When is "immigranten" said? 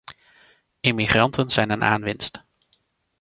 0.81-1.49